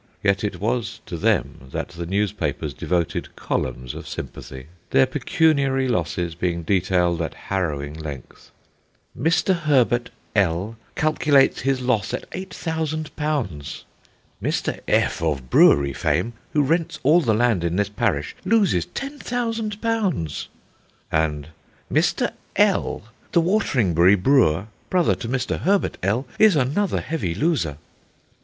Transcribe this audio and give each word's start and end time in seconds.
Yet 0.23 0.43
it 0.43 0.59
was 0.59 0.99
to 1.05 1.15
them 1.15 1.69
that 1.71 1.89
the 1.89 2.07
newspapers 2.07 2.73
devoted 2.73 3.35
columns 3.35 3.93
of 3.93 4.07
sympathy, 4.07 4.65
their 4.89 5.05
pecuniary 5.05 5.87
losses 5.87 6.33
being 6.33 6.63
detailed 6.63 7.21
at 7.21 7.35
harrowing 7.35 7.93
length. 7.93 8.49
"Mr. 9.15 9.53
Herbert 9.55 10.09
L 10.35 10.75
calculates 10.95 11.61
his 11.61 11.81
loss 11.81 12.15
at 12.15 12.27
£8000;" 12.31 13.83
"Mr. 14.41 14.79
F, 14.87 15.21
of 15.21 15.51
brewery 15.51 15.93
fame, 15.93 16.33
who 16.53 16.63
rents 16.63 16.99
all 17.03 17.21
the 17.21 17.35
land 17.35 17.63
in 17.63 17.75
this 17.75 17.87
parish, 17.89 18.35
loses 18.43 18.87
£10,000;" 18.87 20.47
and 21.11 21.47
"Mr. 21.93 22.31
L, 22.55 23.03
the 23.33 23.41
Wateringbury 23.41 24.15
brewer, 24.15 24.65
brother 24.89 25.13
to 25.13 25.29
Mr. 25.29 25.59
Herbert 25.59 25.99
L, 26.01 26.25
is 26.39 26.55
another 26.55 27.01
heavy 27.01 27.35
loser." 27.35 27.77